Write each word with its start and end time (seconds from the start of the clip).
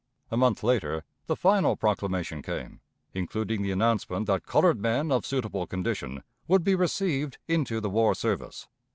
A 0.31 0.35
month 0.37 0.63
later 0.63 1.03
the 1.27 1.35
final 1.35 1.75
proclamation 1.77 2.41
came, 2.41 2.81
including 3.13 3.61
the 3.61 3.69
announcement 3.69 4.25
that 4.25 4.47
colored 4.47 4.79
men 4.79 5.11
of 5.11 5.27
suitable 5.27 5.67
condition 5.67 6.23
would 6.47 6.63
be 6.63 6.73
received 6.73 7.37
into 7.47 7.79
the 7.79 7.87
war 7.91 8.15
service. 8.15 8.67